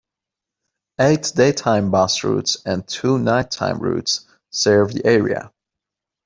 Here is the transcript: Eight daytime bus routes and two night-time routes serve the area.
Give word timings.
Eight 0.99 1.31
daytime 1.35 1.91
bus 1.91 2.23
routes 2.23 2.57
and 2.65 2.87
two 2.87 3.19
night-time 3.19 3.77
routes 3.77 4.25
serve 4.49 4.93
the 4.95 5.05
area. 5.05 5.51